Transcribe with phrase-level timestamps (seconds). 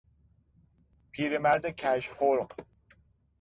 [1.11, 2.51] پیرمرد کژخلق